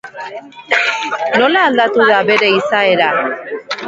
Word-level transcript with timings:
Nola 1.41 1.65
aldatu 1.71 2.07
da 2.13 2.17
bere 2.31 2.49
izaera? 2.61 3.11